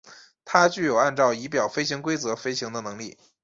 [0.43, 3.19] 它具有按照仪表飞行规则飞行的能力。